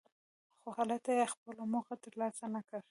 [0.61, 2.79] خو هلته یې خپله موخه ترلاسه نکړه.